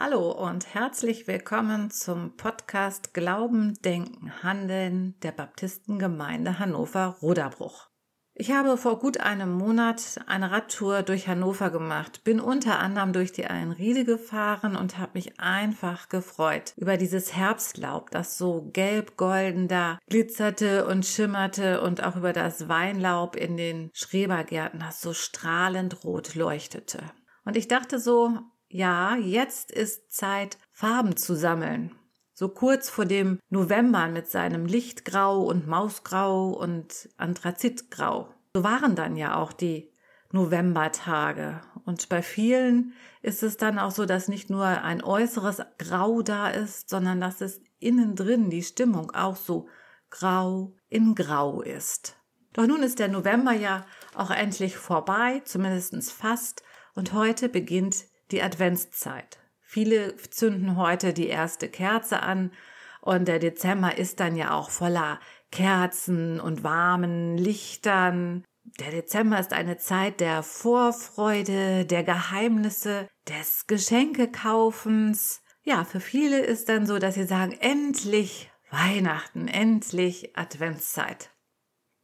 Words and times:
Hallo 0.00 0.30
und 0.30 0.74
herzlich 0.74 1.26
willkommen 1.26 1.90
zum 1.90 2.36
Podcast 2.36 3.14
Glauben, 3.14 3.74
Denken, 3.84 4.44
Handeln 4.44 5.16
der 5.24 5.32
Baptistengemeinde 5.32 6.60
Hannover-Roderbruch. 6.60 7.88
Ich 8.34 8.52
habe 8.52 8.76
vor 8.76 9.00
gut 9.00 9.18
einem 9.18 9.50
Monat 9.50 10.20
eine 10.28 10.52
Radtour 10.52 11.02
durch 11.02 11.26
Hannover 11.26 11.70
gemacht, 11.70 12.22
bin 12.22 12.38
unter 12.38 12.78
anderem 12.78 13.12
durch 13.12 13.32
die 13.32 13.46
Einriede 13.46 14.04
gefahren 14.04 14.76
und 14.76 14.98
habe 14.98 15.10
mich 15.14 15.40
einfach 15.40 16.08
gefreut 16.08 16.74
über 16.76 16.96
dieses 16.96 17.34
Herbstlaub, 17.34 18.12
das 18.12 18.38
so 18.38 18.70
gelb-golden 18.72 19.66
da 19.66 19.98
glitzerte 20.08 20.86
und 20.86 21.06
schimmerte 21.06 21.80
und 21.80 22.04
auch 22.04 22.14
über 22.14 22.32
das 22.32 22.68
Weinlaub 22.68 23.34
in 23.34 23.56
den 23.56 23.90
Schrebergärten, 23.94 24.78
das 24.78 25.00
so 25.00 25.12
strahlend 25.12 26.04
rot 26.04 26.36
leuchtete. 26.36 27.02
Und 27.44 27.56
ich 27.56 27.66
dachte 27.66 27.98
so, 27.98 28.38
ja, 28.68 29.16
jetzt 29.16 29.70
ist 29.70 30.12
Zeit, 30.12 30.58
Farben 30.72 31.16
zu 31.16 31.34
sammeln. 31.34 31.94
So 32.34 32.48
kurz 32.48 32.88
vor 32.88 33.04
dem 33.04 33.40
November 33.48 34.06
mit 34.08 34.28
seinem 34.28 34.66
Lichtgrau 34.66 35.42
und 35.42 35.66
Mausgrau 35.66 36.50
und 36.50 37.08
Anthrazitgrau. 37.16 38.32
So 38.54 38.62
waren 38.62 38.94
dann 38.94 39.16
ja 39.16 39.36
auch 39.36 39.52
die 39.52 39.92
Novembertage. 40.30 41.60
Und 41.84 42.08
bei 42.08 42.22
vielen 42.22 42.92
ist 43.22 43.42
es 43.42 43.56
dann 43.56 43.78
auch 43.78 43.90
so, 43.90 44.04
dass 44.04 44.28
nicht 44.28 44.50
nur 44.50 44.66
ein 44.66 45.02
äußeres 45.02 45.62
Grau 45.78 46.22
da 46.22 46.48
ist, 46.48 46.90
sondern 46.90 47.20
dass 47.20 47.40
es 47.40 47.60
innen 47.80 48.14
drin 48.14 48.50
die 48.50 48.62
Stimmung 48.62 49.10
auch 49.12 49.36
so 49.36 49.68
grau 50.10 50.76
in 50.88 51.14
grau 51.14 51.62
ist. 51.62 52.16
Doch 52.52 52.66
nun 52.66 52.82
ist 52.82 52.98
der 52.98 53.08
November 53.08 53.52
ja 53.52 53.86
auch 54.14 54.30
endlich 54.30 54.76
vorbei, 54.76 55.40
zumindest 55.44 56.12
fast, 56.12 56.62
und 56.94 57.12
heute 57.12 57.48
beginnt 57.48 58.06
die 58.30 58.42
Adventszeit. 58.42 59.38
Viele 59.60 60.16
zünden 60.16 60.76
heute 60.76 61.12
die 61.12 61.28
erste 61.28 61.68
Kerze 61.68 62.22
an 62.22 62.52
und 63.00 63.28
der 63.28 63.38
Dezember 63.38 63.96
ist 63.96 64.20
dann 64.20 64.36
ja 64.36 64.52
auch 64.52 64.70
voller 64.70 65.20
Kerzen 65.50 66.40
und 66.40 66.62
warmen 66.62 67.36
Lichtern. 67.36 68.44
Der 68.80 68.90
Dezember 68.90 69.38
ist 69.38 69.52
eine 69.52 69.76
Zeit 69.76 70.20
der 70.20 70.42
Vorfreude, 70.42 71.86
der 71.86 72.04
Geheimnisse, 72.04 73.08
des 73.28 73.66
Geschenkekaufens. 73.66 75.42
Ja, 75.62 75.84
für 75.84 76.00
viele 76.00 76.40
ist 76.40 76.68
dann 76.68 76.86
so, 76.86 76.98
dass 76.98 77.14
sie 77.14 77.24
sagen, 77.24 77.52
endlich 77.52 78.50
Weihnachten, 78.70 79.48
endlich 79.48 80.36
Adventszeit. 80.36 81.30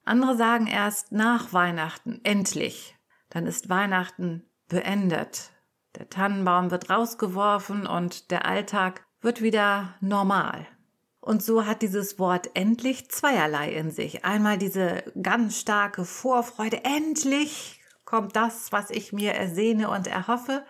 Andere 0.04 0.36
sagen 0.36 0.66
erst 0.66 1.12
nach 1.12 1.52
Weihnachten, 1.52 2.20
endlich. 2.24 2.96
Dann 3.30 3.46
ist 3.46 3.68
Weihnachten 3.68 4.44
beendet. 4.68 5.53
Der 5.96 6.08
Tannenbaum 6.08 6.70
wird 6.70 6.90
rausgeworfen 6.90 7.86
und 7.86 8.30
der 8.30 8.46
Alltag 8.46 9.04
wird 9.20 9.42
wieder 9.42 9.94
normal. 10.00 10.66
Und 11.20 11.42
so 11.42 11.64
hat 11.64 11.80
dieses 11.80 12.18
Wort 12.18 12.50
endlich 12.54 13.10
zweierlei 13.10 13.72
in 13.72 13.90
sich. 13.90 14.24
Einmal 14.24 14.58
diese 14.58 15.02
ganz 15.22 15.58
starke 15.58 16.04
Vorfreude, 16.04 16.84
endlich 16.84 17.80
kommt 18.04 18.36
das, 18.36 18.72
was 18.72 18.90
ich 18.90 19.12
mir 19.12 19.32
ersehne 19.32 19.88
und 19.88 20.06
erhoffe. 20.06 20.64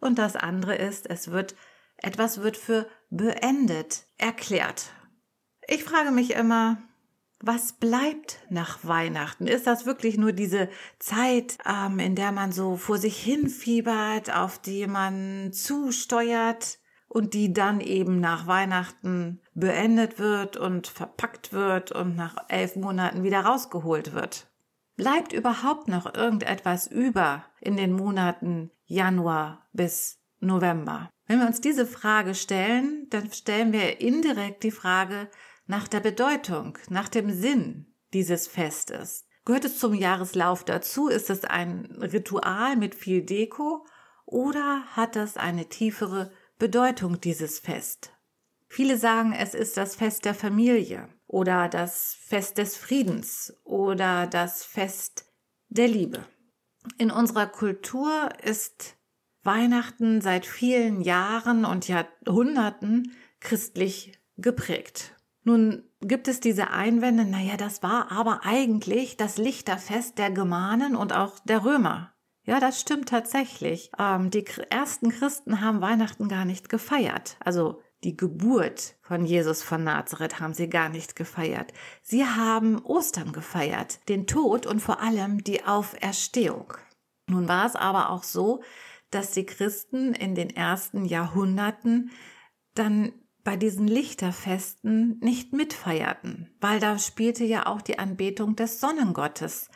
Und 0.00 0.18
das 0.18 0.36
andere 0.36 0.74
ist, 0.76 1.08
es 1.10 1.30
wird, 1.30 1.54
etwas 1.98 2.42
wird 2.42 2.56
für 2.56 2.86
beendet 3.10 4.04
erklärt. 4.16 4.90
Ich 5.66 5.84
frage 5.84 6.10
mich 6.10 6.34
immer, 6.34 6.78
was 7.46 7.74
bleibt 7.74 8.40
nach 8.50 8.84
Weihnachten? 8.84 9.46
Ist 9.46 9.66
das 9.66 9.86
wirklich 9.86 10.16
nur 10.16 10.32
diese 10.32 10.68
Zeit, 10.98 11.58
ähm, 11.66 11.98
in 11.98 12.14
der 12.14 12.32
man 12.32 12.52
so 12.52 12.76
vor 12.76 12.98
sich 12.98 13.16
hinfiebert, 13.16 14.34
auf 14.34 14.58
die 14.58 14.86
man 14.86 15.52
zusteuert 15.52 16.78
und 17.08 17.34
die 17.34 17.52
dann 17.52 17.80
eben 17.80 18.20
nach 18.20 18.46
Weihnachten 18.46 19.40
beendet 19.54 20.18
wird 20.18 20.56
und 20.56 20.86
verpackt 20.86 21.52
wird 21.52 21.92
und 21.92 22.16
nach 22.16 22.36
elf 22.48 22.76
Monaten 22.76 23.22
wieder 23.22 23.40
rausgeholt 23.40 24.14
wird? 24.14 24.48
Bleibt 24.96 25.32
überhaupt 25.32 25.88
noch 25.88 26.14
irgendetwas 26.14 26.86
über 26.86 27.44
in 27.60 27.76
den 27.76 27.92
Monaten 27.92 28.70
Januar 28.86 29.66
bis 29.72 30.20
November? 30.40 31.10
Wenn 31.26 31.40
wir 31.40 31.46
uns 31.46 31.60
diese 31.60 31.86
Frage 31.86 32.34
stellen, 32.34 33.06
dann 33.10 33.32
stellen 33.32 33.72
wir 33.72 34.00
indirekt 34.00 34.62
die 34.62 34.70
Frage, 34.70 35.28
nach 35.66 35.88
der 35.88 36.00
Bedeutung, 36.00 36.78
nach 36.88 37.08
dem 37.08 37.30
Sinn 37.30 37.94
dieses 38.12 38.46
Festes. 38.46 39.26
Gehört 39.44 39.64
es 39.64 39.78
zum 39.78 39.94
Jahreslauf 39.94 40.64
dazu? 40.64 41.08
Ist 41.08 41.28
es 41.30 41.44
ein 41.44 41.86
Ritual 42.00 42.76
mit 42.76 42.94
viel 42.94 43.22
Deko? 43.22 43.86
Oder 44.24 44.84
hat 44.92 45.16
es 45.16 45.36
eine 45.36 45.68
tiefere 45.68 46.32
Bedeutung, 46.58 47.20
dieses 47.20 47.58
Fest? 47.58 48.12
Viele 48.68 48.96
sagen, 48.96 49.32
es 49.32 49.54
ist 49.54 49.76
das 49.76 49.96
Fest 49.96 50.24
der 50.24 50.34
Familie 50.34 51.08
oder 51.26 51.68
das 51.68 52.16
Fest 52.26 52.58
des 52.58 52.76
Friedens 52.76 53.54
oder 53.64 54.26
das 54.26 54.64
Fest 54.64 55.26
der 55.68 55.88
Liebe. 55.88 56.24
In 56.98 57.10
unserer 57.10 57.46
Kultur 57.46 58.30
ist 58.42 58.96
Weihnachten 59.42 60.20
seit 60.20 60.46
vielen 60.46 61.02
Jahren 61.02 61.64
und 61.64 61.86
Jahrhunderten 61.86 63.12
christlich 63.40 64.18
geprägt. 64.36 65.14
Nun 65.44 65.84
gibt 66.00 66.26
es 66.26 66.40
diese 66.40 66.70
Einwände, 66.70 67.24
naja, 67.24 67.56
das 67.56 67.82
war 67.82 68.10
aber 68.10 68.40
eigentlich 68.44 69.16
das 69.16 69.36
Lichterfest 69.36 70.18
der 70.18 70.30
Germanen 70.30 70.96
und 70.96 71.12
auch 71.12 71.38
der 71.40 71.64
Römer. 71.64 72.14
Ja, 72.44 72.60
das 72.60 72.80
stimmt 72.80 73.08
tatsächlich. 73.08 73.90
Ähm, 73.98 74.30
die 74.30 74.44
ersten 74.70 75.10
Christen 75.10 75.60
haben 75.60 75.80
Weihnachten 75.80 76.28
gar 76.28 76.44
nicht 76.44 76.68
gefeiert. 76.68 77.36
Also 77.40 77.82
die 78.04 78.16
Geburt 78.16 78.96
von 79.00 79.24
Jesus 79.24 79.62
von 79.62 79.84
Nazareth 79.84 80.40
haben 80.40 80.52
sie 80.52 80.68
gar 80.68 80.90
nicht 80.90 81.16
gefeiert. 81.16 81.72
Sie 82.02 82.24
haben 82.24 82.84
Ostern 82.84 83.32
gefeiert, 83.32 84.06
den 84.08 84.26
Tod 84.26 84.66
und 84.66 84.80
vor 84.80 85.00
allem 85.00 85.42
die 85.42 85.64
Auferstehung. 85.64 86.74
Nun 87.26 87.48
war 87.48 87.64
es 87.66 87.76
aber 87.76 88.10
auch 88.10 88.22
so, 88.22 88.62
dass 89.10 89.30
die 89.30 89.46
Christen 89.46 90.12
in 90.12 90.34
den 90.34 90.50
ersten 90.50 91.06
Jahrhunderten 91.06 92.10
dann 92.74 93.12
bei 93.44 93.56
diesen 93.56 93.86
Lichterfesten 93.86 95.18
nicht 95.20 95.52
mitfeierten, 95.52 96.50
weil 96.60 96.80
da 96.80 96.98
spielte 96.98 97.44
ja 97.44 97.66
auch 97.66 97.82
die 97.82 97.98
Anbetung 97.98 98.56
des 98.56 98.80
Sonnengottes 98.80 99.68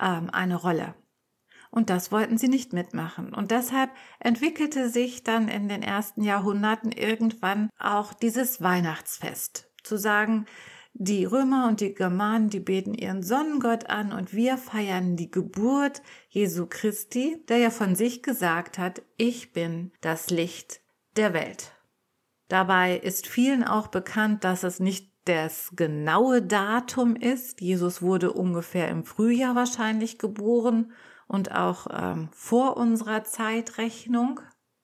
ähm, 0.00 0.30
eine 0.30 0.56
Rolle. 0.56 0.94
Und 1.70 1.88
das 1.88 2.10
wollten 2.10 2.36
sie 2.36 2.48
nicht 2.48 2.72
mitmachen. 2.72 3.32
Und 3.32 3.52
deshalb 3.52 3.90
entwickelte 4.18 4.88
sich 4.88 5.22
dann 5.22 5.48
in 5.48 5.68
den 5.68 5.82
ersten 5.82 6.22
Jahrhunderten 6.22 6.90
irgendwann 6.90 7.70
auch 7.78 8.12
dieses 8.12 8.60
Weihnachtsfest. 8.60 9.70
Zu 9.84 9.96
sagen, 9.96 10.46
die 10.94 11.24
Römer 11.24 11.68
und 11.68 11.80
die 11.80 11.94
Germanen, 11.94 12.50
die 12.50 12.58
beten 12.58 12.94
ihren 12.94 13.22
Sonnengott 13.22 13.88
an 13.88 14.12
und 14.12 14.34
wir 14.34 14.58
feiern 14.58 15.16
die 15.16 15.30
Geburt 15.30 16.02
Jesu 16.28 16.66
Christi, 16.68 17.44
der 17.48 17.58
ja 17.58 17.70
von 17.70 17.94
sich 17.94 18.22
gesagt 18.22 18.78
hat, 18.78 19.02
ich 19.16 19.52
bin 19.52 19.92
das 20.00 20.30
Licht 20.30 20.80
der 21.16 21.32
Welt. 21.32 21.72
Dabei 22.50 22.96
ist 22.96 23.28
vielen 23.28 23.62
auch 23.62 23.86
bekannt, 23.86 24.42
dass 24.42 24.64
es 24.64 24.80
nicht 24.80 25.12
das 25.24 25.70
genaue 25.76 26.42
Datum 26.42 27.14
ist. 27.14 27.60
Jesus 27.60 28.02
wurde 28.02 28.32
ungefähr 28.32 28.88
im 28.88 29.04
Frühjahr 29.04 29.54
wahrscheinlich 29.54 30.18
geboren 30.18 30.92
und 31.28 31.52
auch 31.52 31.86
ähm, 31.92 32.28
vor 32.32 32.76
unserer 32.76 33.22
Zeitrechnung. 33.22 34.40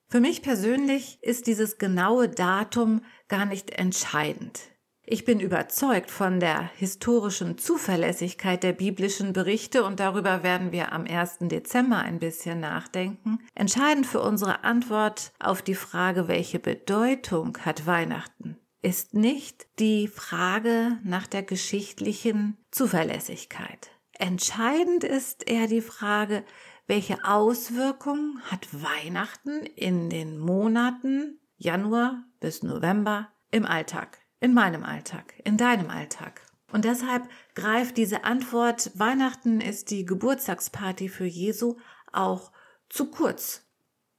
Für 0.08 0.20
mich 0.20 0.42
persönlich 0.42 1.18
ist 1.22 1.48
dieses 1.48 1.76
genaue 1.76 2.28
Datum 2.28 3.02
gar 3.26 3.46
nicht 3.46 3.72
entscheidend. 3.72 4.60
Ich 5.08 5.24
bin 5.24 5.38
überzeugt 5.38 6.10
von 6.10 6.40
der 6.40 6.68
historischen 6.74 7.58
Zuverlässigkeit 7.58 8.64
der 8.64 8.72
biblischen 8.72 9.32
Berichte 9.32 9.84
und 9.84 10.00
darüber 10.00 10.42
werden 10.42 10.72
wir 10.72 10.90
am 10.90 11.04
1. 11.04 11.38
Dezember 11.42 11.98
ein 11.98 12.18
bisschen 12.18 12.58
nachdenken. 12.58 13.38
Entscheidend 13.54 14.04
für 14.04 14.20
unsere 14.20 14.64
Antwort 14.64 15.30
auf 15.38 15.62
die 15.62 15.76
Frage, 15.76 16.26
welche 16.26 16.58
Bedeutung 16.58 17.56
hat 17.64 17.86
Weihnachten, 17.86 18.58
ist 18.82 19.14
nicht 19.14 19.68
die 19.78 20.08
Frage 20.08 20.98
nach 21.04 21.28
der 21.28 21.44
geschichtlichen 21.44 22.56
Zuverlässigkeit. 22.72 23.92
Entscheidend 24.18 25.04
ist 25.04 25.48
eher 25.48 25.68
die 25.68 25.82
Frage, 25.82 26.42
welche 26.88 27.24
Auswirkungen 27.24 28.42
hat 28.50 28.66
Weihnachten 28.72 29.66
in 29.76 30.10
den 30.10 30.36
Monaten 30.36 31.38
Januar 31.58 32.24
bis 32.40 32.64
November 32.64 33.28
im 33.52 33.64
Alltag 33.64 34.18
in 34.40 34.54
meinem 34.54 34.84
Alltag, 34.84 35.34
in 35.44 35.56
deinem 35.56 35.90
Alltag. 35.90 36.42
Und 36.72 36.84
deshalb 36.84 37.28
greift 37.54 37.96
diese 37.96 38.24
Antwort, 38.24 38.90
Weihnachten 38.98 39.60
ist 39.60 39.90
die 39.90 40.04
Geburtstagsparty 40.04 41.08
für 41.08 41.26
Jesu, 41.26 41.76
auch 42.12 42.52
zu 42.88 43.10
kurz. 43.10 43.62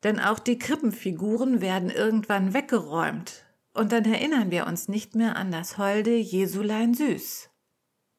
Denn 0.03 0.19
auch 0.19 0.39
die 0.39 0.57
Krippenfiguren 0.57 1.61
werden 1.61 1.89
irgendwann 1.89 2.53
weggeräumt. 2.53 3.45
Und 3.73 3.91
dann 3.91 4.05
erinnern 4.05 4.49
wir 4.49 4.65
uns 4.65 4.87
nicht 4.87 5.15
mehr 5.15 5.35
an 5.35 5.51
das 5.51 5.77
holde 5.77 6.15
Jesulein 6.15 6.93
süß. 6.93 7.49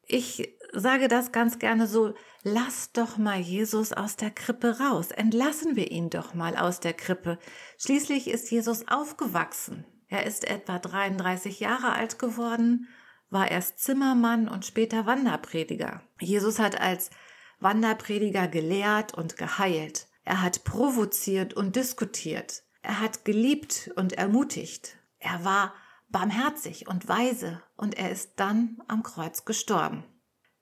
Ich 0.07 0.55
sage 0.73 1.07
das 1.07 1.31
ganz 1.31 1.59
gerne 1.59 1.87
so, 1.87 2.13
lass 2.43 2.91
doch 2.91 3.17
mal 3.17 3.39
Jesus 3.39 3.93
aus 3.93 4.15
der 4.15 4.31
Krippe 4.31 4.79
raus, 4.79 5.11
entlassen 5.11 5.75
wir 5.75 5.91
ihn 5.91 6.09
doch 6.09 6.33
mal 6.33 6.55
aus 6.55 6.79
der 6.79 6.93
Krippe. 6.93 7.39
Schließlich 7.77 8.29
ist 8.29 8.49
Jesus 8.51 8.87
aufgewachsen. 8.87 9.85
Er 10.09 10.25
ist 10.25 10.49
etwa 10.49 10.79
33 10.79 11.59
Jahre 11.59 11.93
alt 11.93 12.19
geworden, 12.19 12.87
war 13.29 13.49
erst 13.49 13.79
Zimmermann 13.79 14.47
und 14.47 14.65
später 14.65 15.05
Wanderprediger. 15.05 16.01
Jesus 16.19 16.57
hat 16.57 16.81
als 16.81 17.11
Wanderprediger 17.59 18.47
gelehrt 18.47 19.13
und 19.13 19.37
geheilt. 19.37 20.07
Er 20.23 20.41
hat 20.41 20.63
provoziert 20.63 21.53
und 21.53 21.75
diskutiert. 21.75 22.63
Er 22.81 22.99
hat 22.99 23.23
geliebt 23.23 23.91
und 23.95 24.13
ermutigt. 24.13 24.97
Er 25.19 25.43
war 25.45 25.73
barmherzig 26.09 26.87
und 26.87 27.07
weise 27.07 27.61
und 27.77 27.97
er 27.97 28.09
ist 28.09 28.33
dann 28.37 28.81
am 28.87 29.03
Kreuz 29.03 29.45
gestorben. 29.45 30.03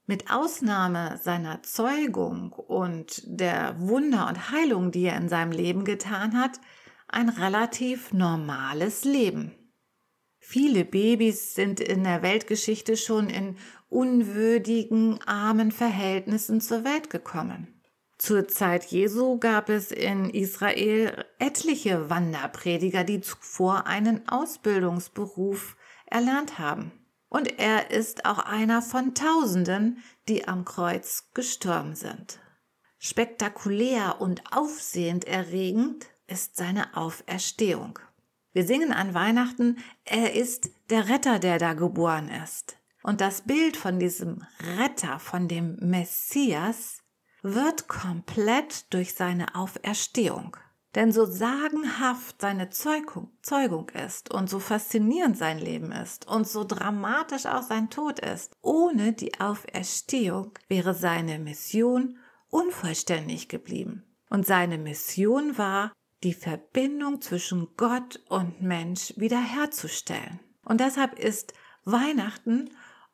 Mit 0.06 0.32
Ausnahme 0.32 1.20
seiner 1.22 1.64
Zeugung 1.64 2.52
und 2.52 3.22
der 3.26 3.76
Wunder 3.80 4.28
und 4.28 4.52
Heilung, 4.52 4.92
die 4.92 5.04
er 5.04 5.18
in 5.18 5.30
seinem 5.30 5.52
Leben 5.52 5.86
getan 5.86 6.38
hat, 6.38 6.60
ein 7.08 7.30
relativ 7.30 8.14
normales 8.14 9.04
Leben. 9.04 9.54
Viele 10.40 10.86
Babys 10.86 11.56
sind 11.56 11.80
in 11.80 12.04
der 12.04 12.22
Weltgeschichte 12.22 12.96
schon 12.96 13.30
in 13.30 13.58
unwürdigen, 13.90 15.20
armen 15.26 15.72
Verhältnissen 15.72 16.62
zur 16.62 16.84
Welt 16.84 17.10
gekommen. 17.10 17.82
Zur 18.18 18.48
Zeit 18.48 18.86
Jesu 18.86 19.38
gab 19.38 19.70
es 19.70 19.92
in 19.92 20.30
Israel 20.30 21.26
etliche 21.38 22.10
Wanderprediger, 22.10 23.04
die 23.04 23.22
zuvor 23.22 23.86
einen 23.86 24.28
Ausbildungsberuf 24.28 25.76
erlernt 26.08 26.58
haben. 26.58 26.92
Und 27.30 27.60
er 27.60 27.92
ist 27.92 28.26
auch 28.26 28.40
einer 28.40 28.82
von 28.82 29.14
Tausenden, 29.14 30.02
die 30.28 30.48
am 30.48 30.66
Kreuz 30.66 31.30
gestorben 31.34 31.96
sind. 31.96 32.40
Spektakulär 32.98 34.20
und 34.20 34.42
aufsehenderregend 34.52 36.08
ist 36.28 36.56
seine 36.56 36.96
Auferstehung. 36.96 38.00
Wir 38.54 38.66
singen 38.66 38.92
an 38.92 39.14
Weihnachten, 39.14 39.78
er 40.04 40.34
ist 40.34 40.72
der 40.90 41.10
Retter, 41.10 41.40
der 41.40 41.60
da 41.60 41.74
geboren 41.74 42.30
ist. 42.44 42.78
Und 43.04 43.22
das 43.22 43.42
Bild 43.42 43.78
von 43.78 44.00
diesem 44.00 44.44
Retter, 44.78 45.20
von 45.20 45.48
dem 45.48 45.78
Messias, 45.80 47.04
wird 47.42 47.88
komplett 47.88 48.92
durch 48.94 49.14
seine 49.14 49.56
Auferstehung. 49.56 50.58
Denn 50.96 51.12
so 51.12 51.26
sagenhaft 51.26 52.42
seine 52.42 52.70
Zeugung, 52.70 53.30
Zeugung 53.44 53.90
ist 53.90 54.34
und 54.34 54.50
so 54.50 54.60
faszinierend 54.60 55.38
sein 55.38 55.60
Leben 55.60 55.92
ist 55.92 56.28
und 56.28 56.48
so 56.48 56.64
dramatisch 56.64 57.46
auch 57.46 57.62
sein 57.62 57.90
Tod 57.90 58.20
ist, 58.20 58.54
ohne 58.62 59.14
die 59.14 59.40
Auferstehung 59.40 60.54
wäre 60.68 60.94
seine 60.94 61.38
Mission 61.38 62.18
unvollständig 62.50 63.48
geblieben. 63.48 64.04
Und 64.30 64.46
seine 64.48 64.78
Mission 64.78 65.58
war, 65.58 65.94
die 66.24 66.34
Verbindung 66.34 67.22
zwischen 67.22 67.68
Gott 67.78 68.20
und 68.30 68.62
Mensch 68.62 69.14
wiederherzustellen. 69.18 70.40
Und 70.64 70.82
deshalb 70.82 71.18
ist 71.18 71.54
Weihnachten 71.86 72.70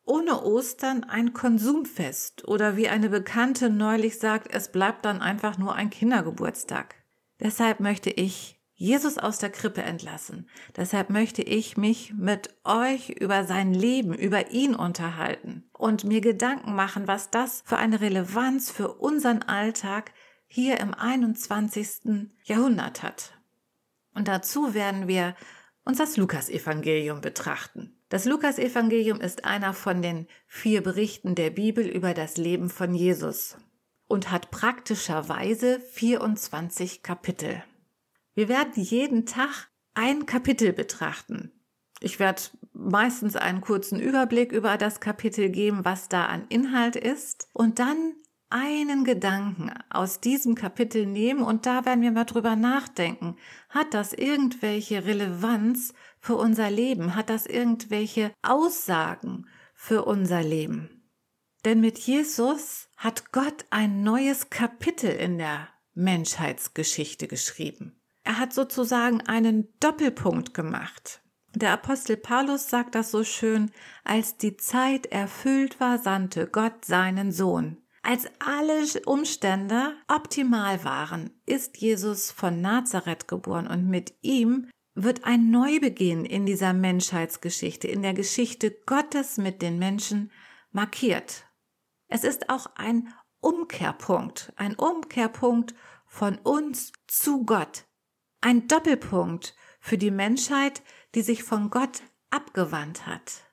ohne 0.05 0.43
Ostern 0.43 1.03
ein 1.03 1.33
Konsumfest 1.33 2.47
oder 2.47 2.75
wie 2.75 2.89
eine 2.89 3.09
Bekannte 3.09 3.69
neulich 3.69 4.19
sagt, 4.19 4.53
es 4.53 4.71
bleibt 4.71 5.05
dann 5.05 5.21
einfach 5.21 5.57
nur 5.57 5.75
ein 5.75 5.89
Kindergeburtstag. 5.89 6.95
Deshalb 7.39 7.79
möchte 7.79 8.09
ich 8.09 8.59
Jesus 8.75 9.17
aus 9.17 9.37
der 9.37 9.49
Krippe 9.49 9.81
entlassen. 9.81 10.49
Deshalb 10.75 11.09
möchte 11.09 11.41
ich 11.41 11.77
mich 11.77 12.13
mit 12.13 12.49
euch 12.65 13.09
über 13.09 13.45
sein 13.45 13.73
Leben, 13.73 14.13
über 14.13 14.51
ihn 14.51 14.75
unterhalten 14.75 15.69
und 15.71 16.03
mir 16.03 16.21
Gedanken 16.21 16.75
machen, 16.75 17.07
was 17.07 17.29
das 17.29 17.61
für 17.65 17.77
eine 17.77 18.01
Relevanz 18.01 18.71
für 18.71 18.93
unseren 18.95 19.43
Alltag 19.43 20.11
hier 20.55 20.79
im 20.79 20.93
21. 20.93 22.29
Jahrhundert 22.43 23.01
hat. 23.01 23.33
Und 24.13 24.27
dazu 24.27 24.75
werden 24.75 25.07
wir 25.07 25.35
uns 25.83 25.97
das 25.97 26.15
Lukasevangelium 26.15 27.21
betrachten. 27.21 27.97
Das 28.09 28.25
Lukasevangelium 28.25 29.19
ist 29.19 29.45
einer 29.45 29.73
von 29.73 30.03
den 30.03 30.27
vier 30.45 30.83
Berichten 30.83 31.33
der 31.33 31.49
Bibel 31.49 31.87
über 31.87 32.13
das 32.13 32.37
Leben 32.37 32.69
von 32.69 32.93
Jesus 32.93 33.57
und 34.05 34.29
hat 34.29 34.51
praktischerweise 34.51 35.79
24 35.79 37.01
Kapitel. 37.01 37.63
Wir 38.35 38.47
werden 38.47 38.73
jeden 38.75 39.25
Tag 39.25 39.71
ein 39.95 40.27
Kapitel 40.27 40.71
betrachten. 40.71 41.51
Ich 41.99 42.19
werde 42.19 42.43
meistens 42.73 43.35
einen 43.35 43.61
kurzen 43.61 43.99
Überblick 43.99 44.51
über 44.51 44.77
das 44.77 44.99
Kapitel 44.99 45.49
geben, 45.49 45.83
was 45.83 46.09
da 46.09 46.27
an 46.27 46.45
Inhalt 46.49 46.95
ist, 46.95 47.47
und 47.53 47.79
dann 47.79 48.13
einen 48.53 49.03
Gedanken 49.03 49.73
aus 49.89 50.19
diesem 50.19 50.53
Kapitel 50.53 51.07
nehmen 51.07 51.41
und 51.41 51.65
da 51.65 51.85
werden 51.85 52.03
wir 52.03 52.11
mal 52.11 52.25
drüber 52.25 52.55
nachdenken. 52.55 53.35
Hat 53.69 53.95
das 53.95 54.13
irgendwelche 54.13 55.05
Relevanz 55.05 55.93
für 56.19 56.35
unser 56.35 56.69
Leben? 56.69 57.15
Hat 57.15 57.31
das 57.31 57.47
irgendwelche 57.47 58.31
Aussagen 58.43 59.47
für 59.73 60.05
unser 60.05 60.43
Leben? 60.43 61.09
Denn 61.65 61.81
mit 61.81 61.97
Jesus 61.97 62.89
hat 62.95 63.31
Gott 63.31 63.65
ein 63.71 64.03
neues 64.03 64.51
Kapitel 64.51 65.09
in 65.09 65.39
der 65.39 65.69
Menschheitsgeschichte 65.95 67.27
geschrieben. 67.27 67.99
Er 68.23 68.37
hat 68.37 68.53
sozusagen 68.53 69.21
einen 69.21 69.67
Doppelpunkt 69.79 70.53
gemacht. 70.53 71.21
Der 71.55 71.71
Apostel 71.71 72.17
Paulus 72.17 72.69
sagt 72.69 72.93
das 72.93 73.09
so 73.09 73.23
schön, 73.23 73.71
als 74.03 74.37
die 74.37 74.57
Zeit 74.57 75.07
erfüllt 75.07 75.79
war, 75.79 75.97
sandte 75.97 76.47
Gott 76.47 76.85
seinen 76.85 77.31
Sohn. 77.31 77.82
Als 78.05 78.27
alle 78.39 78.83
Umstände 79.05 79.95
optimal 80.09 80.83
waren, 80.83 81.31
ist 81.45 81.77
Jesus 81.77 82.31
von 82.31 82.59
Nazareth 82.59 83.29
geboren 83.29 83.65
und 83.65 83.87
mit 83.87 84.13
ihm 84.21 84.69
wird 84.93 85.23
ein 85.23 85.51
Neubeginn 85.51 86.25
in 86.25 86.45
dieser 86.45 86.73
Menschheitsgeschichte, 86.73 87.87
in 87.87 88.01
der 88.01 88.13
Geschichte 88.13 88.71
Gottes 88.85 89.37
mit 89.37 89.61
den 89.61 89.79
Menschen 89.79 90.31
markiert. 90.71 91.45
Es 92.09 92.25
ist 92.25 92.49
auch 92.49 92.67
ein 92.75 93.11
Umkehrpunkt, 93.39 94.51
ein 94.57 94.75
Umkehrpunkt 94.75 95.73
von 96.05 96.37
uns 96.39 96.91
zu 97.07 97.45
Gott. 97.45 97.85
Ein 98.41 98.67
Doppelpunkt 98.67 99.55
für 99.79 99.97
die 99.97 100.11
Menschheit, 100.11 100.83
die 101.15 101.21
sich 101.21 101.43
von 101.43 101.69
Gott 101.69 102.01
abgewandt 102.29 103.07
hat. 103.07 103.43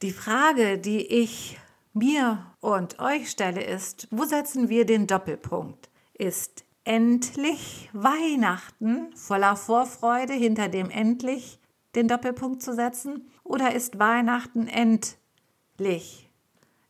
Die 0.00 0.10
Frage, 0.10 0.78
die 0.78 1.06
ich 1.06 1.58
mir 1.94 2.44
und 2.60 2.98
euch 2.98 3.30
stelle, 3.30 3.62
ist, 3.62 4.08
wo 4.10 4.24
setzen 4.24 4.68
wir 4.68 4.84
den 4.84 5.06
Doppelpunkt? 5.06 5.88
Ist 6.12 6.64
endlich 6.84 7.88
Weihnachten 7.92 9.14
voller 9.16 9.56
Vorfreude 9.56 10.34
hinter 10.34 10.68
dem 10.68 10.90
endlich 10.90 11.58
den 11.94 12.08
Doppelpunkt 12.08 12.62
zu 12.62 12.74
setzen? 12.74 13.30
Oder 13.42 13.74
ist 13.74 13.98
Weihnachten 13.98 14.68
endlich? 14.68 16.30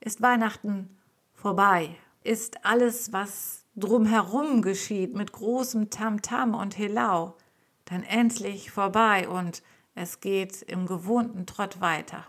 Ist 0.00 0.23
Weihnachten 0.23 0.99
vorbei? 1.32 1.96
Ist 2.23 2.64
alles, 2.64 3.12
was 3.12 3.66
drumherum 3.76 4.62
geschieht, 4.62 5.14
mit 5.14 5.32
großem 5.32 5.90
Tamtam 5.90 6.54
und 6.54 6.78
Helau, 6.78 7.37
dann 7.84 8.02
endlich 8.02 8.70
vorbei 8.70 9.28
und 9.28 9.62
es 9.94 10.20
geht 10.20 10.62
im 10.62 10.87
gewohnten 10.87 11.46
Trott 11.46 11.80
weiter? 11.80 12.26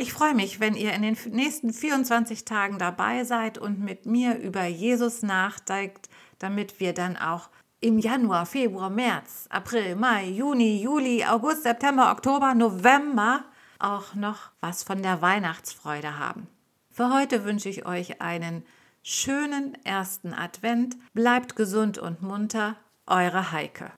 Ich 0.00 0.14
freue 0.14 0.32
mich, 0.32 0.60
wenn 0.60 0.76
ihr 0.76 0.94
in 0.94 1.02
den 1.02 1.18
nächsten 1.30 1.74
24 1.74 2.46
Tagen 2.46 2.78
dabei 2.78 3.24
seid 3.24 3.58
und 3.58 3.80
mit 3.80 4.06
mir 4.06 4.38
über 4.38 4.64
Jesus 4.64 5.22
nachdenkt, 5.22 6.08
damit 6.38 6.80
wir 6.80 6.94
dann 6.94 7.18
auch 7.18 7.50
im 7.80 7.98
Januar, 7.98 8.46
Februar, 8.46 8.88
März, 8.88 9.44
April, 9.50 9.96
Mai, 9.96 10.24
Juni, 10.24 10.80
Juli, 10.80 11.26
August, 11.26 11.64
September, 11.64 12.12
Oktober, 12.12 12.54
November 12.54 13.44
auch 13.78 14.14
noch 14.14 14.52
was 14.62 14.84
von 14.84 15.02
der 15.02 15.20
Weihnachtsfreude 15.20 16.18
haben. 16.18 16.48
Für 16.90 17.12
heute 17.12 17.44
wünsche 17.44 17.68
ich 17.68 17.84
euch 17.84 18.22
einen 18.22 18.64
schönen 19.02 19.74
ersten 19.84 20.32
Advent. 20.32 20.96
Bleibt 21.12 21.56
gesund 21.56 21.98
und 21.98 22.22
munter, 22.22 22.76
eure 23.06 23.52
Heike. 23.52 23.92